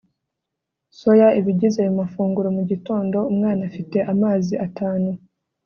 [0.99, 5.09] soya ibigize ayo mafunguro mu gitondo umwana afite amazi atanu